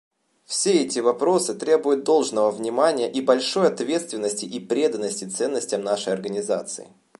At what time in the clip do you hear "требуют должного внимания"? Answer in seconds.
1.53-3.07